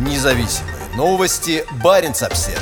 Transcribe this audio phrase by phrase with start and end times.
[0.00, 1.62] Независимые новости.
[1.84, 2.58] Барин обсерва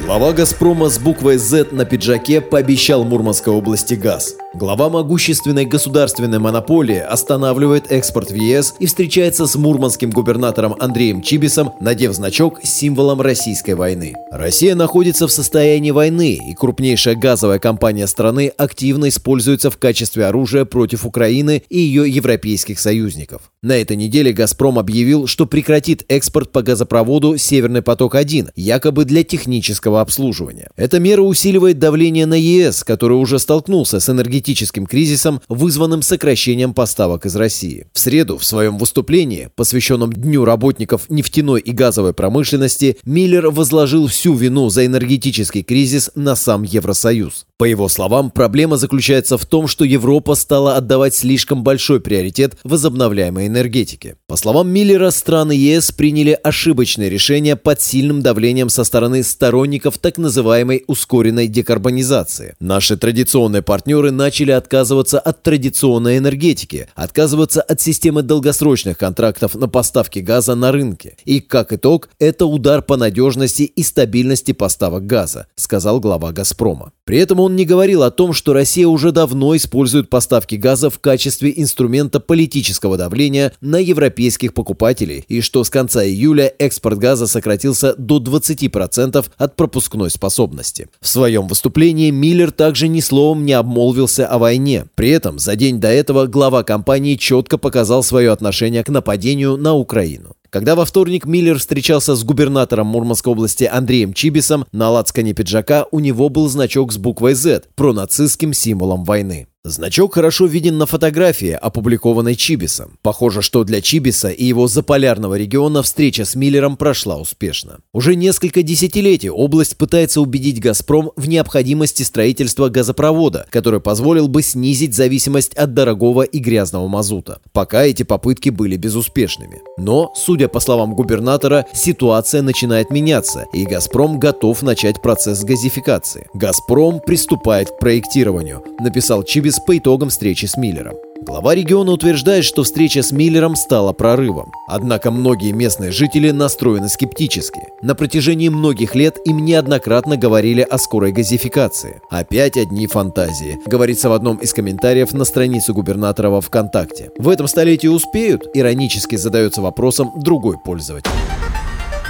[0.00, 4.34] Глава «Газпрома» с буквой «З» на пиджаке пообещал Мурманской области газ.
[4.56, 11.72] Глава могущественной государственной монополии останавливает экспорт в ЕС и встречается с мурманским губернатором Андреем Чибисом,
[11.80, 14.14] надев значок с символом российской войны.
[14.30, 20.64] Россия находится в состоянии войны, и крупнейшая газовая компания страны активно используется в качестве оружия
[20.64, 23.50] против Украины и ее европейских союзников.
[23.60, 30.00] На этой неделе «Газпром» объявил, что прекратит экспорт по газопроводу «Северный поток-1», якобы для технического
[30.00, 30.70] обслуживания.
[30.76, 36.74] Эта мера усиливает давление на ЕС, который уже столкнулся с энергетическим энергетическим кризисом, вызванным сокращением
[36.74, 37.86] поставок из России.
[37.92, 44.34] В среду в своем выступлении, посвященном Дню работников нефтяной и газовой промышленности, Миллер возложил всю
[44.34, 47.46] вину за энергетический кризис на сам Евросоюз.
[47.64, 53.46] По его словам, проблема заключается в том, что Европа стала отдавать слишком большой приоритет возобновляемой
[53.46, 54.16] энергетике.
[54.26, 60.18] По словам Миллера, страны ЕС приняли ошибочное решение под сильным давлением со стороны сторонников так
[60.18, 62.54] называемой ускоренной декарбонизации.
[62.60, 70.18] Наши традиционные партнеры начали отказываться от традиционной энергетики, отказываться от системы долгосрочных контрактов на поставки
[70.18, 71.16] газа на рынке.
[71.24, 76.92] И, как итог, это удар по надежности и стабильности поставок газа, сказал глава «Газпрома».
[77.04, 80.98] При этом он не говорил о том, что Россия уже давно использует поставки газа в
[81.00, 87.94] качестве инструмента политического давления на европейских покупателей и что с конца июля экспорт газа сократился
[87.98, 90.88] до 20% от пропускной способности.
[91.02, 94.86] В своем выступлении Миллер также ни словом не обмолвился о войне.
[94.94, 99.74] При этом за день до этого глава компании четко показал свое отношение к нападению на
[99.74, 100.36] Украину.
[100.54, 105.98] Когда во вторник Миллер встречался с губернатором Мурманской области Андреем Чибисом, на лацкане пиджака у
[105.98, 109.48] него был значок с буквой Z, пронацистским символом войны.
[109.66, 112.98] Значок хорошо виден на фотографии, опубликованной Чибисом.
[113.00, 117.78] Похоже, что для Чибиса и его заполярного региона встреча с Миллером прошла успешно.
[117.94, 124.94] Уже несколько десятилетий область пытается убедить «Газпром» в необходимости строительства газопровода, который позволил бы снизить
[124.94, 127.40] зависимость от дорогого и грязного мазута.
[127.54, 129.62] Пока эти попытки были безуспешными.
[129.78, 136.26] Но, судя по словам губернатора, ситуация начинает меняться, и «Газпром» готов начать процесс газификации.
[136.34, 140.94] «Газпром» приступает к проектированию, написал Чибис анализ по итогам встречи с Миллером.
[141.22, 144.52] Глава региона утверждает, что встреча с Миллером стала прорывом.
[144.68, 147.60] Однако многие местные жители настроены скептически.
[147.82, 152.00] На протяжении многих лет им неоднократно говорили о скорой газификации.
[152.10, 157.10] Опять одни фантазии, говорится в одном из комментариев на странице губернатора во ВКонтакте.
[157.18, 158.42] В этом столетии успеют?
[158.54, 161.10] Иронически задается вопросом другой пользователь.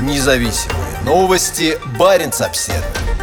[0.01, 1.79] Независимые новости.
[1.99, 3.14] Барин обседный.